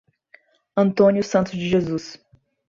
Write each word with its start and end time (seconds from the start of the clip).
Antônio 0.75 1.23
Santos 1.23 1.51
de 1.53 1.69
Jesus 1.69 2.19